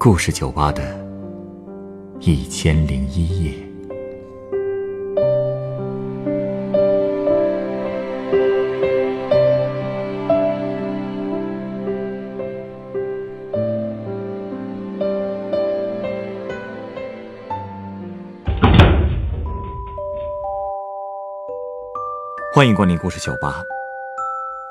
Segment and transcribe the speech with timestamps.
[0.00, 0.80] 故事酒吧的
[2.20, 3.52] 一千零一夜。
[22.54, 23.64] 欢迎光临故事酒吧。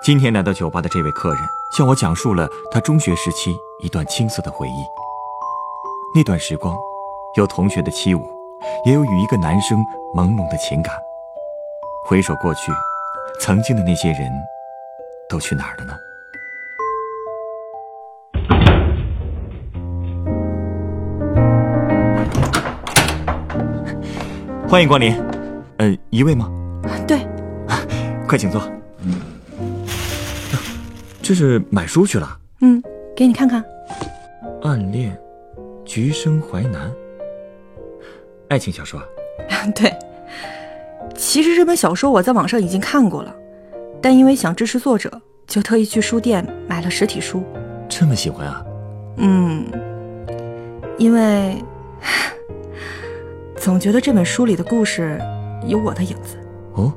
[0.06, 1.40] 今天来到酒吧的这位客人，
[1.74, 3.54] 向我讲述了他中学时期
[3.84, 5.07] 一段青涩的回忆。
[6.18, 6.76] 那段时光，
[7.36, 8.20] 有同学的欺侮，
[8.88, 9.78] 也有与一个男生
[10.16, 10.92] 朦胧的情感。
[12.08, 12.72] 回首过去，
[13.40, 14.32] 曾经的那些人，
[15.30, 15.94] 都去哪儿了呢？
[24.68, 25.16] 欢迎光临，
[25.78, 26.50] 呃，一位吗？
[27.08, 27.28] 对，
[28.28, 28.60] 快请坐。
[31.22, 32.40] 这是买书去了？
[32.62, 32.82] 嗯，
[33.16, 33.64] 给你看看。
[34.64, 35.16] 暗恋，
[35.98, 36.94] 橘生淮南。
[38.50, 39.66] 爱情小说啊？
[39.74, 39.92] 对。
[41.16, 43.36] 其实这本小说我在网上已经看过了，
[44.00, 45.10] 但因为想支持作者，
[45.48, 47.44] 就特意去书店买了实体书。
[47.90, 48.64] 这么喜欢啊？
[49.18, 49.66] 嗯，
[51.00, 51.56] 因为
[53.58, 55.20] 总觉得这本书里的故事
[55.66, 56.38] 有我的影子。
[56.74, 56.94] 哦，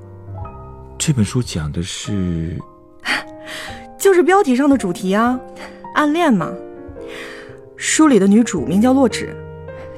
[0.98, 2.54] 这本书讲的是？
[3.96, 5.40] 就是标题上的主题啊，
[5.94, 6.52] 暗恋嘛。
[7.82, 9.28] 书里的女主名叫洛枳，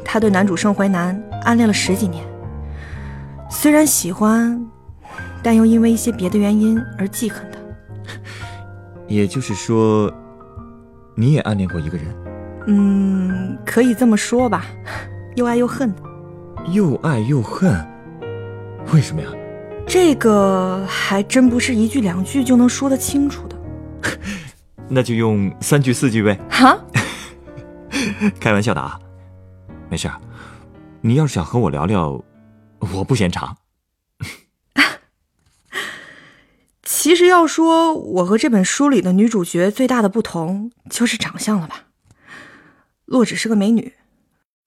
[0.05, 2.25] 她对男主盛淮南暗恋了十几年。
[3.50, 4.64] 虽然喜欢，
[5.42, 7.58] 但又因为一些别的原因而记恨他。
[9.08, 10.08] 也就是说，
[11.16, 12.06] 你也暗恋过一个人？
[12.69, 14.64] 嗯，可以这么说吧，
[15.34, 15.92] 又爱又恨。
[16.69, 17.84] 又爱又恨？
[18.94, 19.28] 为什么呀？
[19.88, 23.56] 这个还真不是一句两句就能说得清楚的。
[24.88, 26.38] 那就用三句四句呗。
[26.48, 26.78] 哈，
[28.41, 28.98] 开玩笑的啊，
[29.91, 30.11] 没事。
[31.00, 32.22] 你要是想和我聊聊，
[32.94, 33.56] 我不嫌长。
[36.82, 41.84] 其实要说我和这本书里的女主角最大的不同，就是长相了吧？
[43.06, 43.94] 洛枳是个美女，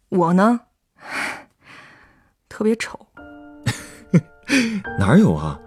[0.10, 0.62] 我呢，
[2.50, 3.08] 特别丑。
[5.00, 5.60] 哪有啊？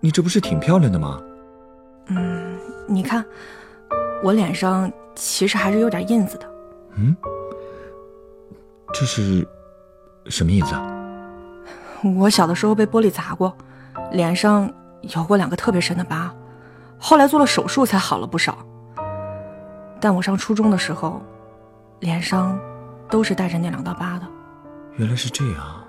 [0.00, 1.20] 你这不是挺漂亮的吗？
[2.08, 2.58] 嗯，
[2.88, 3.24] 你看，
[4.22, 6.49] 我脸上其实还是有点印子的。
[7.00, 7.16] 嗯，
[8.92, 9.46] 这是
[10.26, 10.96] 什么意思啊？
[12.18, 13.56] 我小的时候被玻璃砸过，
[14.12, 16.30] 脸上有过两个特别深的疤，
[16.98, 18.58] 后来做了手术才好了不少。
[19.98, 21.22] 但我上初中的时候，
[22.00, 22.58] 脸上
[23.08, 24.26] 都是带着那两道疤的。
[24.96, 25.84] 原来是这样。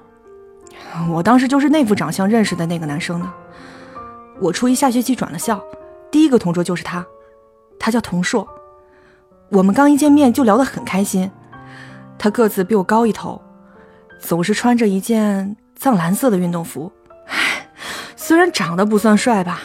[1.09, 3.33] 我当时就是那副长相认识的那个男生呢。
[4.39, 5.61] 我初一下学期转了校。
[6.09, 7.05] 第一个同桌就是他，
[7.79, 8.47] 他叫童硕。
[9.51, 11.29] 我们刚一见面就聊得很开心。
[12.17, 13.41] 他个子比我高一头，
[14.17, 16.89] 总是穿着一件藏蓝色的运动服。
[17.27, 17.67] 唉，
[18.15, 19.59] 虽然长得不算帅吧，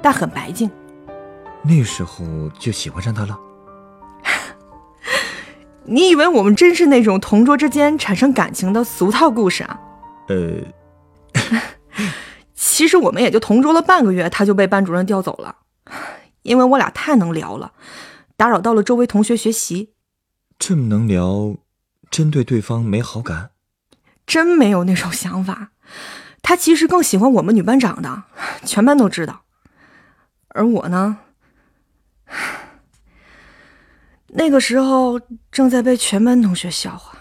[0.00, 0.70] 但很白净。
[1.62, 2.24] 那时候
[2.58, 3.38] 就喜欢上他了？
[5.84, 9.78] 你以为我们真是那种同桌之间产生感情的俗套故事啊？
[10.28, 10.60] 呃，
[12.54, 15.56] 其实我们也就同桌了半个月，他就被班主任调走了。
[16.40, 17.72] 因为我俩太能聊了，
[18.36, 19.94] 打扰到了周围同学学习。
[20.58, 21.56] 这么能聊，
[22.10, 23.50] 真对对方没好感？
[24.26, 25.72] 真没有那种想法。
[26.42, 28.24] 他其实更喜欢我们女班长的，
[28.64, 29.44] 全班都知道。
[30.48, 31.18] 而我呢，
[34.28, 35.20] 那个时候
[35.50, 37.18] 正在被全班同学笑话。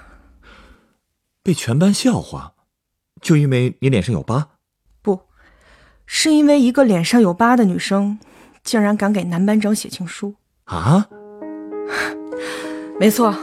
[1.41, 2.53] 被全班笑话，
[3.21, 4.49] 就因为你脸上有疤？
[5.01, 5.27] 不，
[6.05, 8.19] 是因为一个脸上有疤的女生。
[8.63, 10.33] 竟然敢给男班长写情书
[10.65, 11.07] 啊！
[12.99, 13.33] 没错，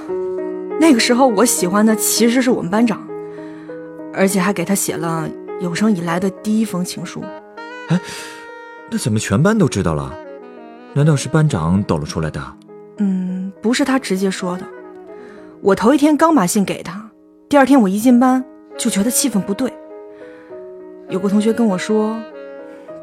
[0.80, 3.00] 那个时候我喜欢的其实是我们班长，
[4.12, 5.28] 而且还给他写了
[5.60, 7.22] 有生以来的第一封情书。
[7.88, 8.00] 哎，
[8.90, 10.12] 那怎么全班都知道了？
[10.94, 12.40] 难道是班长抖了出来的？
[12.98, 14.64] 嗯，不是他直接说的。
[15.60, 17.10] 我头一天刚把信给他，
[17.48, 18.44] 第二天我一进班
[18.76, 19.72] 就觉得气氛不对。
[21.08, 22.16] 有个同学跟我说，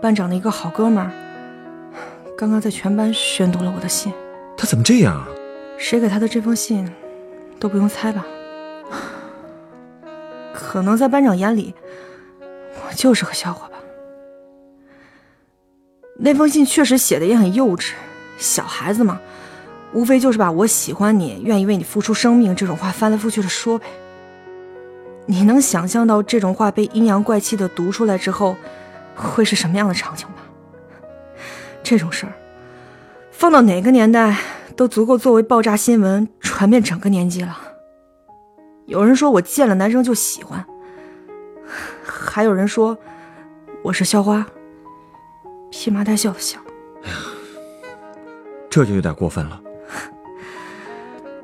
[0.01, 1.11] 班长的一个好哥们儿。
[2.39, 4.13] 刚刚在全班宣读了我的信，
[4.55, 5.27] 他怎么这样啊？
[5.77, 6.89] 谁给他的这封信，
[7.59, 8.25] 都不用猜吧。
[10.53, 11.73] 可能在班长眼里，
[12.41, 13.73] 我就是个笑话吧。
[16.17, 17.91] 那封信确实写的也很幼稚，
[18.37, 19.19] 小孩子嘛，
[19.91, 23.85] 无非就是把我喜欢你、愿意为你付出生命这种话翻来覆去的说呗。
[25.25, 28.55] 你能想象到这种话被阴阳怪气的读出来之后，
[29.13, 30.35] 会是什么样的场景吗？
[31.83, 32.33] 这种事儿，
[33.31, 34.37] 放到哪个年代
[34.75, 37.57] 都足够作为爆炸新闻传遍整个年级了。
[38.85, 40.65] 有人说我见了男生就喜欢，
[42.03, 42.97] 还有人说
[43.83, 44.45] 我是校花，
[45.71, 46.59] 披麻戴孝的孝。
[48.69, 49.61] 这就有点过分了。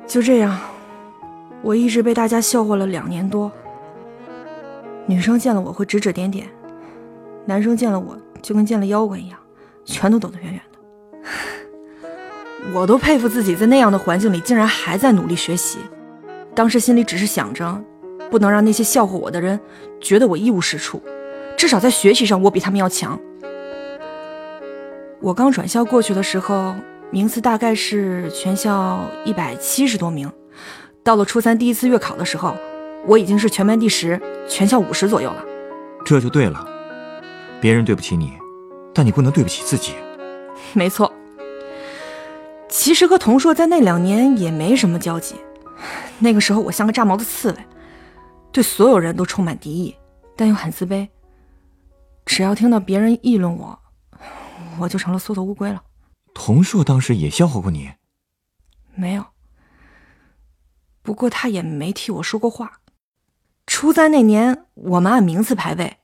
[0.06, 0.58] 就这样，
[1.62, 3.50] 我一直被大家笑话了两年多。
[5.06, 6.48] 女生见了我会指指点点，
[7.44, 9.38] 男生见了我就跟见了妖怪一样，
[9.86, 10.78] 全都躲得远远的。
[12.74, 15.78] 我都佩服自己在那样的环境里竟然还在努力学习。
[16.54, 17.82] 当时心里只是想着，
[18.30, 19.58] 不能让那些笑话我的人
[20.00, 21.00] 觉得我一无是处，
[21.56, 23.18] 至少在学习上我比他们要强。
[25.22, 26.74] 我刚转校过去的时候。
[27.12, 30.28] 名次大概是全校一百七十多名，
[31.04, 32.56] 到了初三第一次月考的时候，
[33.06, 35.44] 我已经是全班第十，全校五十左右了。
[36.04, 36.66] 这就对了，
[37.60, 38.32] 别人对不起你，
[38.96, 39.94] 但你不能对不起自己。
[40.72, 41.12] 没错。
[42.66, 45.36] 其实和童硕在那两年也没什么交集，
[46.18, 47.58] 那个时候我像个炸毛的刺猬，
[48.50, 49.94] 对所有人都充满敌意，
[50.34, 51.06] 但又很自卑。
[52.24, 53.78] 只要听到别人议论我，
[54.80, 55.82] 我就成了缩头乌龟了。
[56.34, 57.90] 童硕当时也笑话过你，
[58.94, 59.26] 没有。
[61.02, 62.80] 不过他也没替我说过话。
[63.66, 65.98] 初三那年，我们按名次排位，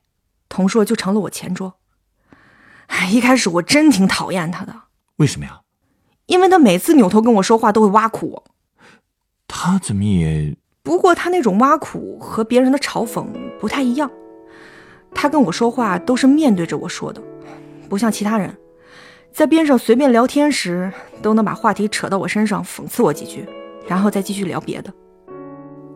[0.47, 1.79] 童硕就成了我前桌。
[3.11, 4.73] 一开始我真挺讨厌他的。
[5.17, 5.61] 为什么呀？
[6.25, 8.43] 因为他每次扭头跟我说话都会挖苦我。
[9.47, 10.55] 他怎么也……
[10.81, 13.25] 不过他那种挖苦和别人的嘲讽
[13.59, 14.09] 不太一样。
[15.13, 17.21] 他跟我说话都是面对着我说的，
[17.87, 18.55] 不像其他人。
[19.31, 20.91] 在边上随便聊天时，
[21.21, 23.45] 都能把话题扯到我身上，讽刺我几句，
[23.87, 24.93] 然后再继续聊别的。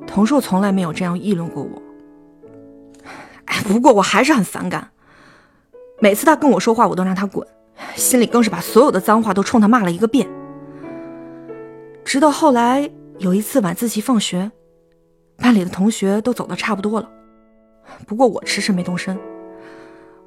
[0.06, 1.82] 童硕从来没有这样议论过我。
[3.46, 4.90] 哎，不过我还是很反感。
[6.00, 7.46] 每次他跟我说话，我都让他滚，
[7.96, 10.28] 心里更是把所有的脏话都冲他骂了一个遍。
[12.06, 14.52] 直到后来有一次晚自习放学，
[15.38, 17.10] 班里的同学都走的差不多了，
[18.06, 19.20] 不过我迟迟没动身，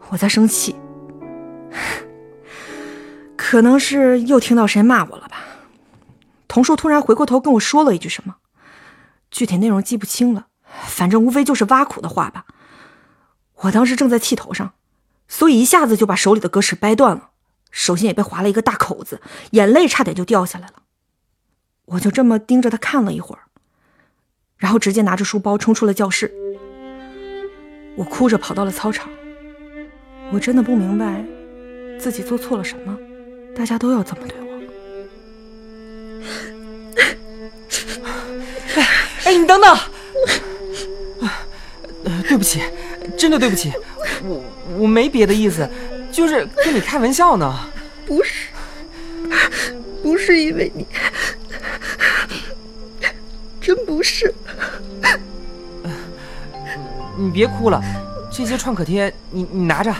[0.08, 0.74] 我在生气。
[3.36, 5.36] 可能是又听到谁骂我了吧？
[6.48, 8.36] 童树突然回过头跟我说了一句什么，
[9.30, 10.48] 具体内容记不清了，
[10.86, 12.44] 反正无非就是挖苦的话吧。
[13.62, 14.72] 我当时正在气头上，
[15.32, 17.30] 所以一下子就把手里的格尺掰断了，
[17.70, 19.20] 手心也被划了一个大口子，
[19.52, 20.74] 眼泪差点就掉下来了。
[21.84, 23.42] 我就这么盯着他看了一会儿，
[24.56, 26.34] 然后直接拿着书包冲出了教室。
[27.96, 29.08] 我哭着跑到了操场，
[30.32, 31.24] 我真的不明白
[31.98, 32.98] 自己做错了什么。
[33.56, 34.50] 大家都要这么对我？
[38.74, 38.88] 哎
[39.24, 39.78] 哎，你等等！
[42.28, 42.60] 对不起，
[43.18, 43.72] 真的对不起，
[44.24, 44.42] 我
[44.78, 45.68] 我没别的意思，
[46.12, 47.54] 就是跟你开玩笑呢。
[48.06, 48.48] 不是，
[50.02, 50.86] 不是因为你，
[53.60, 54.34] 真不是。
[57.16, 57.80] 你别哭了，
[58.32, 59.94] 这些创可贴你你拿着，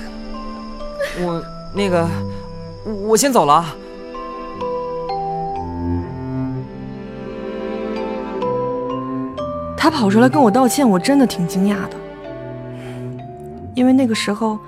[1.20, 1.44] 我
[1.74, 2.08] 那个。
[3.06, 3.76] 我先走了。
[9.76, 11.96] 他跑出来跟我道歉，我真的挺惊讶的，
[13.80, 14.58] 因为那个时候，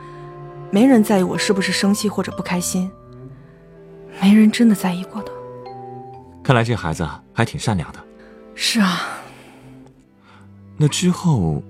[0.71, 2.91] 没人在意我是不是生气或者不开心，
[4.23, 5.31] 没人真的在意过的。
[6.43, 8.03] 看来这孩子还挺善良的。
[8.55, 9.03] 是啊。
[10.79, 11.63] 那之后，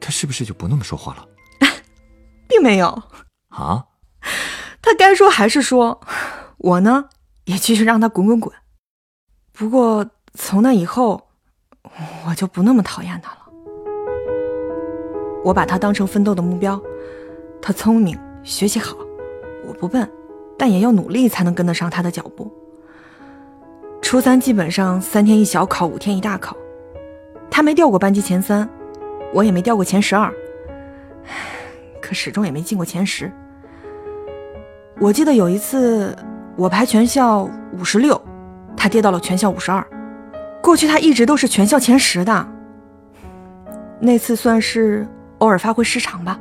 [0.00, 1.28] 他是不是就不那么说话了？
[2.48, 3.02] 并没有。
[3.48, 3.84] 啊？
[4.80, 6.00] 他该说还是说，
[6.56, 7.10] 我呢
[7.44, 8.50] 也继续让他滚滚滚。
[9.52, 11.28] 不过从那以后，
[12.26, 13.41] 我就不那么讨厌他了。
[15.44, 16.80] 我把他当成奋斗的目标。
[17.60, 18.96] 他聪明，学习好，
[19.66, 20.08] 我不笨，
[20.58, 22.52] 但也要努力才能跟得上他的脚步。
[24.00, 26.56] 初三基本上三天一小考，五天一大考。
[27.50, 28.68] 他没掉过班级前三，
[29.32, 30.32] 我也没掉过前十二，
[32.00, 33.30] 可始终也没进过前十。
[34.98, 36.16] 我记得有一次，
[36.56, 38.20] 我排全校五十六，
[38.76, 39.86] 他跌到了全校五十二。
[40.62, 42.48] 过去他一直都是全校前十的，
[44.00, 45.06] 那次算是
[45.42, 46.38] 偶尔发挥失常吧。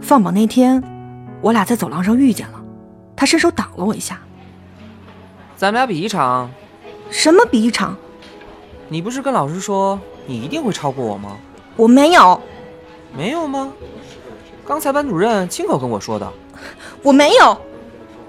[0.00, 0.82] 放榜那天，
[1.42, 2.58] 我俩在走廊上遇见了，
[3.14, 4.18] 他伸手挡了我一下。
[5.54, 6.50] 咱们俩比一场。
[7.10, 7.94] 什么比一场？
[8.88, 11.36] 你不是跟老师说你一定会超过我吗？
[11.76, 12.40] 我没有。
[13.14, 13.70] 没有吗？
[14.66, 16.32] 刚才班主任亲口跟我说的。
[17.02, 17.60] 我没有，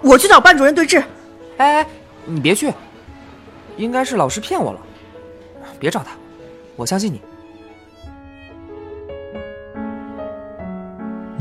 [0.01, 1.01] 我去找班主任对质。
[1.57, 1.87] 哎哎，
[2.25, 2.73] 你别去，
[3.77, 4.79] 应该是老师骗我了。
[5.79, 6.11] 别找他，
[6.75, 7.21] 我相信你。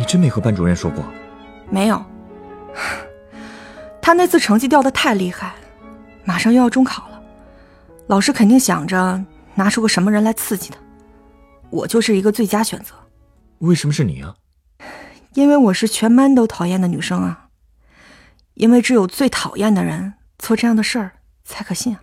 [0.04, 1.02] 你真没和班主任说过？
[1.70, 2.04] 没有。
[4.02, 5.54] 他那次成绩掉的太厉害，
[6.26, 7.23] 马上又要中考了，
[8.06, 10.76] 老师肯定想着拿出个什么人来刺激他，
[11.70, 12.94] 我就是一个最佳选择。
[13.61, 14.34] 为什么是你啊？
[15.32, 17.46] 因为我是全班都讨厌的女生啊。
[18.52, 21.12] 因为只有最讨厌的人做这样的事儿
[21.46, 22.02] 才可信啊。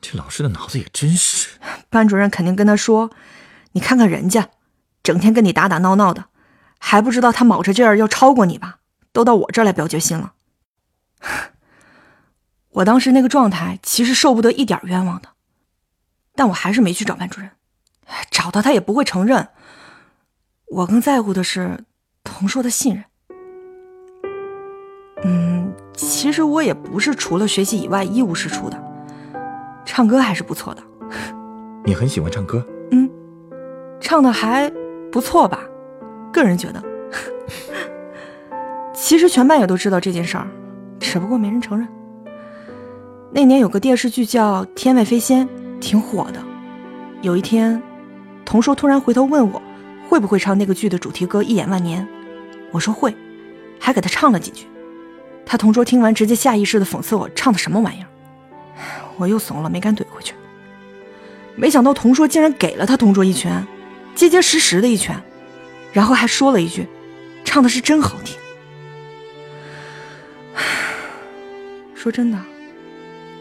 [0.00, 1.50] 这老师的脑子也真是。
[1.88, 3.08] 班主任肯定跟他说
[3.70, 4.48] ：“你看看人家，
[5.04, 6.24] 整天跟你打打闹闹的，
[6.80, 8.78] 还不知道他卯着劲儿要超过你吧？
[9.12, 10.32] 都到我这儿来表决心了。
[12.70, 15.28] ”我当时那个状态，其实受不得一点冤枉的，
[16.34, 17.50] 但我还是没去找班主任，
[18.30, 19.48] 找到他也不会承认。
[20.66, 21.84] 我更在乎的是
[22.22, 23.04] 童硕的信任。
[25.24, 28.80] 嗯，其实我也不是除了学习以外一无是处的，
[29.84, 30.82] 唱歌还是不错的。
[31.84, 32.64] 你很喜欢唱歌？
[32.92, 33.10] 嗯，
[34.00, 34.70] 唱的还
[35.10, 35.58] 不错吧，
[36.32, 36.82] 个人觉得。
[38.94, 40.46] 其实全班也都知道这件事儿，
[40.98, 41.88] 只不过没人承认。
[43.32, 45.46] 那年有个电视剧叫《天外飞仙》，
[45.80, 46.42] 挺火的。
[47.22, 47.80] 有一天，
[48.44, 49.62] 同桌突然回头问我，
[50.08, 52.02] 会不会唱那个剧的主题歌《一眼万年》？
[52.72, 53.14] 我说会，
[53.78, 54.66] 还给他唱了几句。
[55.46, 58.06] 他同桌听完，直接下意识的讽刺我唱的什么玩意儿。
[59.16, 60.34] 我又怂了，没敢怼回去。
[61.56, 63.66] 没想到同桌竟然给了他同桌一拳，
[64.14, 65.20] 结结实实的一拳，
[65.92, 66.86] 然后还说了一句
[67.44, 68.36] ：“唱的是真好听。”
[71.94, 72.38] 说真的。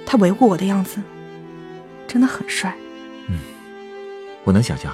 [0.06, 1.00] 他维护我的样子
[2.08, 2.76] 真的很帅。
[3.28, 3.38] 嗯，
[4.44, 4.92] 我能想象，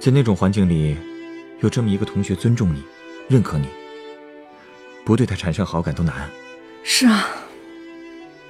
[0.00, 0.96] 在那种环境里，
[1.60, 2.82] 有这么一个同学尊重你、
[3.28, 3.68] 认可你，
[5.04, 6.28] 不对他产生好感都难。
[6.82, 7.28] 是啊，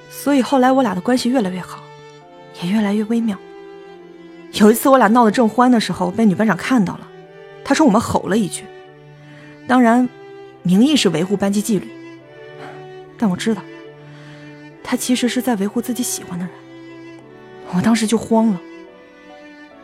[0.09, 1.83] 所以后来我俩的关系越来越好，
[2.63, 3.37] 也越来越微妙。
[4.53, 7.07] 有一次我俩闹得正欢的时候，被女班长看到了，
[7.63, 8.63] 他说我们吼了一句。
[9.67, 10.09] 当然，
[10.61, 11.87] 名义是维护班级纪律，
[13.17, 13.61] 但我知道。
[14.83, 16.53] 他其实是在维护自己喜欢的人，
[17.73, 18.61] 我当时就慌了。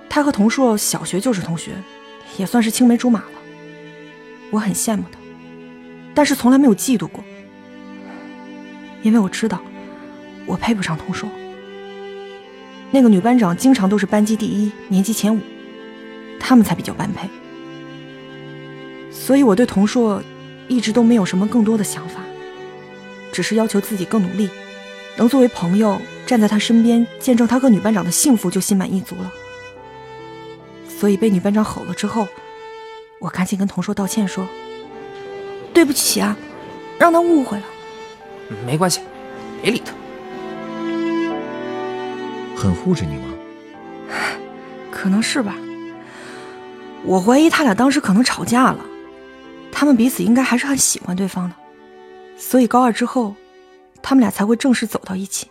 [0.09, 1.71] 他和童硕小学就是同学，
[2.37, 3.31] 也算是青梅竹马了。
[4.51, 5.17] 我很羡慕他，
[6.13, 7.23] 但是从来没有嫉妒过，
[9.01, 9.61] 因为我知道
[10.45, 11.29] 我配不上童硕。
[12.91, 15.39] 那个女班长经常都是班级第一，年级前五，
[16.39, 17.29] 他们才比较般配。
[19.29, 20.23] 所以我对童硕
[20.67, 22.19] 一直都没有什么更多的想法，
[23.31, 24.49] 只是要求自己更努力。
[25.17, 29.31] 能作为朋友站在他身边，见证他和女班长的幸福，就心满意足了。
[30.87, 32.27] 所以被女班长吼了之后，
[33.19, 34.47] 我赶紧跟童硕道歉，说
[35.75, 36.35] ：“对不起啊，
[36.97, 37.65] 让他误会了。”
[38.65, 38.99] 没关系，
[39.61, 39.93] 别理他。
[42.57, 43.25] 很护着你吗？
[44.89, 45.55] 可能是吧。
[47.05, 48.83] 我怀疑他俩当时可能吵架了，
[49.79, 51.55] 他们彼此应该还是很喜欢对方的，
[52.37, 53.33] 所以高二之后。
[54.01, 55.49] 他们俩才会正式走到一起，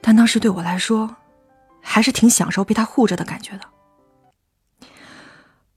[0.00, 1.16] 但当时对我来说，
[1.80, 4.88] 还是挺享受被他护着的感觉的。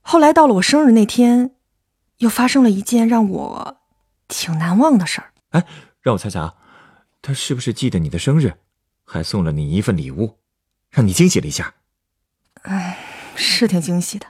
[0.00, 1.54] 后来到了我生日那天，
[2.18, 3.76] 又发生了一件让我
[4.26, 5.32] 挺难忘的事儿。
[5.50, 5.64] 哎，
[6.00, 6.54] 让我猜猜啊，
[7.22, 8.54] 他是不是记得你的生日，
[9.04, 10.38] 还送了你一份礼物，
[10.90, 11.74] 让你惊喜了一下？
[12.62, 12.98] 哎，
[13.36, 14.26] 是挺惊喜的。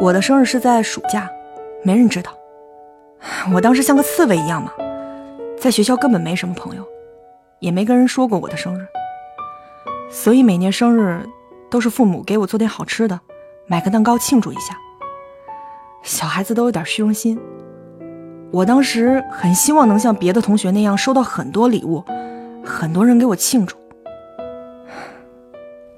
[0.00, 1.28] 我的生日是在暑假，
[1.82, 2.30] 没人知道。
[3.52, 4.72] 我当时像个刺猬一样嘛。
[5.58, 6.84] 在学校根本没什么朋友，
[7.58, 8.86] 也没跟人说过我的生日，
[10.08, 11.28] 所以每年生日
[11.68, 13.18] 都是父母给我做点好吃的，
[13.66, 14.78] 买个蛋糕庆祝一下。
[16.04, 17.36] 小孩子都有点虚荣心，
[18.52, 22.04] 我当时很希望能像别的同学那样收到很多礼物，
[22.64, 23.76] 很多人给我庆祝。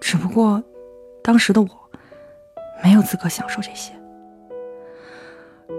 [0.01, 0.65] 只不过，
[1.23, 1.69] 当时的我
[2.83, 3.93] 没有资格享受这些。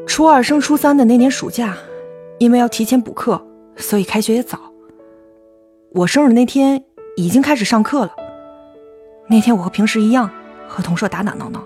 [0.08, 1.76] 初二升初三的那年暑假，
[2.40, 3.46] 因为要提前补课。
[3.78, 4.60] 所以开学也早。
[5.94, 6.84] 我生日那天
[7.16, 8.12] 已经开始上课了。
[9.28, 10.30] 那天我和平时一样，
[10.68, 11.66] 和同硕打打闹闹。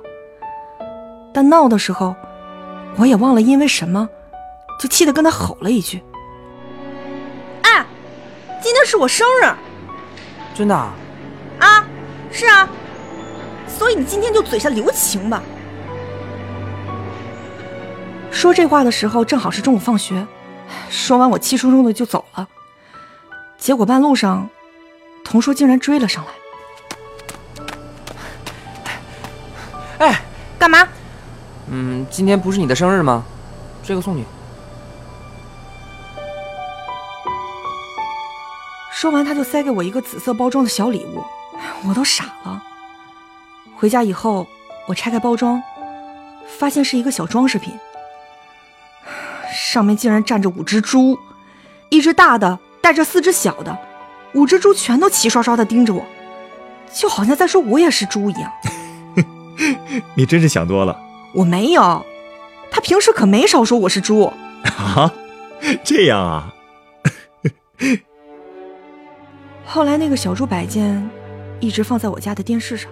[1.34, 2.16] 但闹的时候，
[2.98, 4.08] 我也忘了因为什么，
[4.80, 6.02] 就气得跟他吼了一句
[7.64, 7.86] ：“哎，
[8.62, 9.52] 今天是我生日！”
[10.56, 10.76] 真的？
[10.76, 11.86] 啊，
[12.32, 12.70] 是啊。
[13.68, 15.42] 所以你今天就嘴下留情吧。
[18.32, 20.26] 说这话的时候，正好是中午放学。
[20.90, 22.48] 说完，我气冲冲的就走了。
[23.58, 24.50] 结果半路上，
[25.24, 26.32] 童叔竟然追了上来。
[30.00, 30.22] 哎，
[30.60, 30.88] 干嘛？
[31.70, 33.24] 嗯，今天不是你的生日吗？
[33.84, 34.26] 这个送你。
[38.92, 41.24] 说完，他就塞给我一个紫色包装的小礼物，
[41.88, 42.62] 我都傻了。
[43.86, 44.48] 回家以后，
[44.88, 45.62] 我拆开包装，
[46.58, 47.72] 发现是一个小装饰品。
[49.54, 51.16] 上面竟然站着五只猪，
[51.90, 53.78] 一只大的带着四只小的，
[54.34, 56.04] 五只猪全都齐刷刷的盯着我。
[56.92, 58.52] 就好像在说我也是猪一样。
[60.18, 61.00] 你真是想多了
[61.36, 62.04] 我没有，
[62.72, 64.34] 他平时可没少说我是猪。
[64.64, 65.14] 啊！
[65.84, 66.52] 这样啊？
[69.64, 71.08] 后来那个小猪摆件
[71.60, 72.90] 一直放在我家的电视上。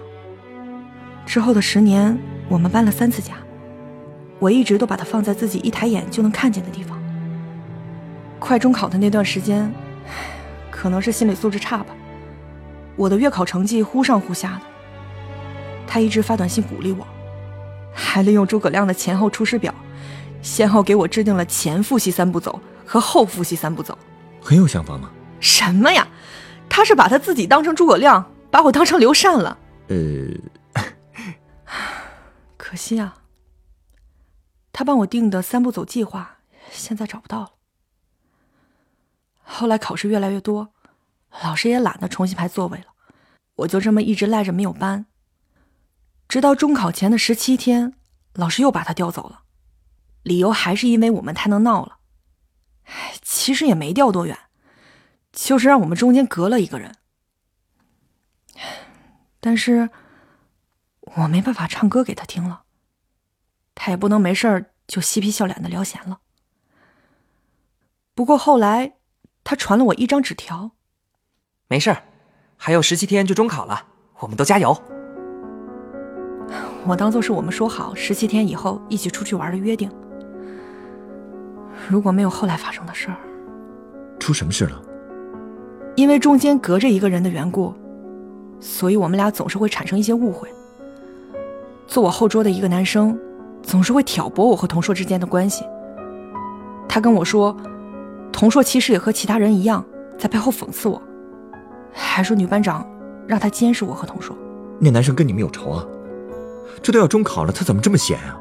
[1.26, 2.16] 之后的十年，
[2.48, 3.34] 我们搬了三次家，
[4.38, 7.00] 我一直都把它放在自己一抬眼就能看见的地方。
[8.38, 9.72] 快中考的那段时间，
[10.70, 11.86] 可能是心理素质差吧，
[12.94, 14.60] 我的月考成绩忽上忽下的。
[15.86, 17.06] 他一直发短信鼓励我，
[17.92, 19.74] 还利用诸葛亮的前后出师表，
[20.42, 23.96] 先后给我制定了前复习三步走和后复习三步走。
[24.40, 25.10] 很有想法吗？
[25.40, 26.06] 什么呀？
[26.68, 29.56] 他是把他自己当成诸葛亮，把我当成刘禅了。
[29.88, 29.96] 呃，
[32.74, 33.22] 可惜啊，
[34.72, 36.38] 他帮我定的三步走计划
[36.72, 37.52] 现在找不到了。
[39.44, 40.74] 后来考试越来越多，
[41.44, 42.86] 老师也懒得重新排座位了，
[43.54, 45.06] 我就这么一直赖着没有搬。
[46.26, 47.94] 直到中考前的十七天，
[48.32, 49.44] 老师又把他调走了，
[50.24, 51.98] 理由还是因为我们太能闹了。
[53.22, 54.36] 其实也没调多远，
[55.30, 56.96] 就是让我们中间隔了一个人。
[59.38, 59.90] 但是
[61.02, 62.63] 我没办法唱歌给他听了，
[63.74, 66.18] 他也不能没事儿就嬉皮笑脸的聊闲了。
[68.14, 68.94] 不过后来，
[69.42, 70.70] 他传了我一张纸条，
[71.68, 72.02] 没事儿，
[72.56, 73.86] 还有十七天就中考了，
[74.20, 74.76] 我们都加油。
[76.86, 79.90] 我当做是我们说好十七天以后一起出去玩的约定。
[81.88, 83.16] 如果没有后来发生的事儿，
[84.20, 84.80] 出什么事了？
[85.96, 87.74] 因为中间隔着一个人的缘故，
[88.60, 90.48] 所以我们俩总是会产生一些误会。
[91.86, 93.18] 坐我后桌的一个男生，
[93.64, 95.64] 总是会挑拨我和童硕之间的关系。
[96.88, 97.56] 他跟我说，
[98.30, 99.84] 童硕其实也和其他人一样，
[100.16, 101.00] 在背后讽刺我，
[101.92, 102.86] 还说女班长
[103.26, 104.36] 让他监视我和童硕。
[104.78, 105.84] 那男生跟你们有仇啊？
[106.82, 108.38] 这都要中考了，他怎么这么闲啊？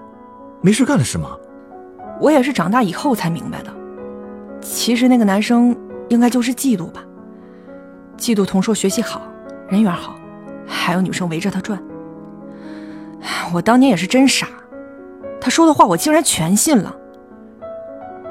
[0.62, 1.30] 没事干了是吗？
[2.20, 3.74] 我也是长大以后才明白的。
[4.62, 5.76] 其实那个男生
[6.10, 7.04] 应该就是嫉妒吧，
[8.18, 9.22] 嫉妒童硕学习好，
[9.68, 10.16] 人缘好，
[10.68, 11.82] 还有女生围着他转。
[13.54, 14.48] 我当年也是真傻，
[15.44, 16.96] 他说的话我竟然全信了，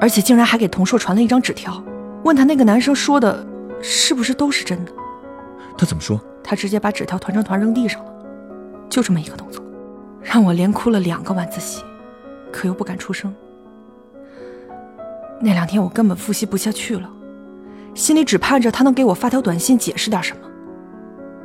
[0.01, 1.79] 而且竟然还给童硕传了一张纸条，
[2.23, 3.45] 问他那个男生说的
[3.83, 4.91] 是不是都是真的。
[5.77, 6.19] 他怎么说？
[6.43, 8.11] 他直接把纸条团成团扔地上了，
[8.89, 9.63] 就这么一个动作，
[10.23, 11.83] 让我连哭了两个晚自习，
[12.51, 13.31] 可又不敢出声。
[15.39, 17.07] 那两天我根本复习不下去了，
[17.93, 20.41] 心里只盼着他能给我发条短信解释点什么，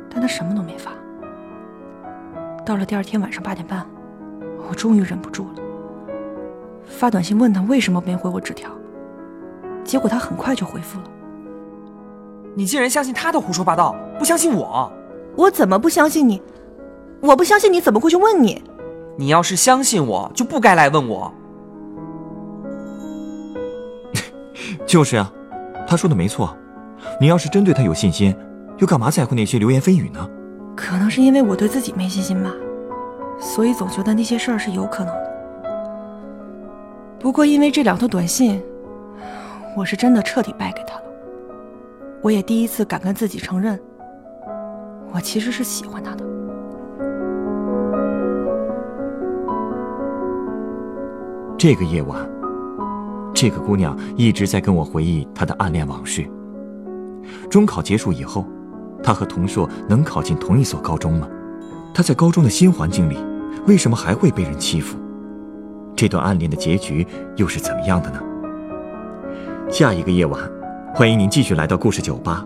[0.09, 0.91] 但他什么都没发。
[2.65, 3.85] 到了第二天晚上八点半，
[4.69, 5.61] 我终于忍不住了，
[6.85, 8.69] 发短信问他为什么没回我纸条，
[9.83, 11.05] 结果他很快就回复了。
[12.55, 14.91] 你竟然相信他的胡说八道，不相信我？
[15.35, 16.39] 我怎么不相信你？
[17.21, 18.63] 我不相信你怎么会去问你？
[19.17, 21.33] 你要是相信我，就不该来问我。
[24.85, 25.33] 就是啊，
[25.87, 26.55] 他说的没错。
[27.19, 28.35] 你要是真对他有信心，
[28.77, 30.29] 又干嘛在乎那些流言蜚语呢？
[30.75, 32.51] 可能是因为我对自己没信心吧，
[33.39, 35.29] 所以总觉得那些事儿是有可能的。
[37.19, 38.61] 不过因为这两条短信，
[39.75, 41.03] 我是真的彻底败给他了。
[42.21, 43.79] 我也第一次敢跟自己承认，
[45.13, 46.25] 我其实是喜欢他的。
[51.57, 52.29] 这个夜晚，
[53.33, 56.25] 这个姑娘一直在跟我回忆她的暗恋往事。
[57.49, 58.45] 中考结束以后，
[59.03, 61.27] 她和童硕能考进同一所高中吗？
[61.93, 63.17] 他在高中的新环境里，
[63.67, 64.97] 为什么还会被人欺负？
[65.95, 68.21] 这段暗恋的结局又是怎么样的呢？
[69.69, 70.39] 下一个夜晚，
[70.93, 72.45] 欢迎您继续来到故事酒吧，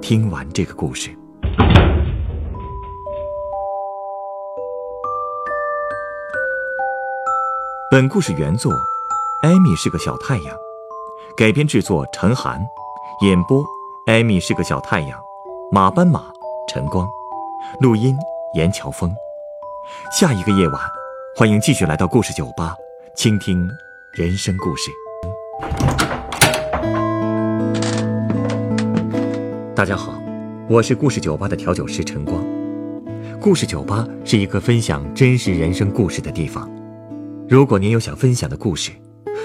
[0.00, 1.10] 听完这个故事。
[7.90, 8.72] 本故事原作
[9.42, 10.46] 《艾米是个小太阳》，
[11.36, 12.60] 改编制作陈寒，
[13.22, 13.62] 演播
[14.06, 15.10] 《艾米是个小太阳》，
[15.70, 16.22] 马斑马
[16.68, 17.06] 陈光，
[17.80, 18.16] 录音
[18.54, 19.12] 严乔峰。
[20.10, 20.80] 下一个夜晚，
[21.36, 22.74] 欢迎继续来到故事酒吧，
[23.16, 23.66] 倾听
[24.12, 24.90] 人生故事。
[29.74, 30.20] 大家好，
[30.68, 32.44] 我是故事酒吧的调酒师陈光。
[33.40, 36.70] 故事酒吧是一个分享真实人生故事的地方。
[37.48, 38.92] 如果您有想分享的故事，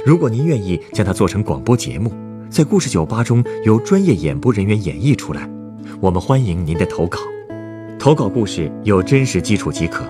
[0.05, 2.11] 如果您愿意将它做成广播节目，
[2.49, 5.49] 在故事酒吧中由专业演播人员演绎出来，
[6.01, 7.17] 我们欢迎您的投稿。
[7.99, 10.05] 投稿故事有真实基础即可，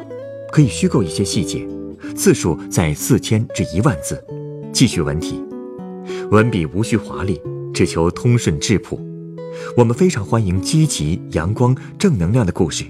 [0.52, 1.66] 可以虚构一些细节，
[2.14, 4.22] 字数在四千至一万字，
[4.74, 5.42] 记叙文体，
[6.30, 7.42] 文笔无需华丽，
[7.74, 9.00] 只求通顺质朴。
[9.76, 12.84] 我们非常欢迎积极、阳光、正能量的故事，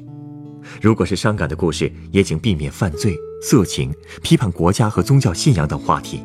[0.82, 6.22] 如果是伤感的故事，也请避免犯罪、色情、批判国家和宗教信仰等话题。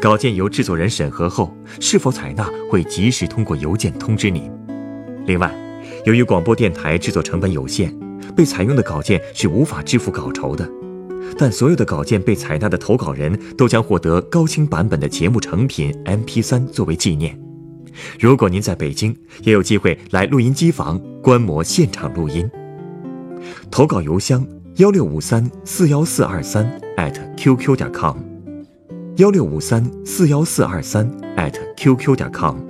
[0.00, 4.50] 稿件由制作人审核后，是否采纳会及时通过邮件通知您。
[5.26, 5.54] 另外，
[6.04, 7.94] 由于广播电台制作成本有限，
[8.34, 10.68] 被采用的稿件是无法支付稿酬的。
[11.36, 17.38] 但所有的稿件被采纳的投稿人都将获得高清版本的节目成品 MP3 作为纪念。
[18.18, 22.50] 如果您在北京，也有机会来录音机房观摩现场录音。
[23.70, 26.80] 投稿邮箱：幺六五三四幺四二三
[27.36, 28.16] @QQ 点 com，
[29.16, 31.10] 幺六五三四幺四二三
[31.76, 32.69] @QQ 点 com。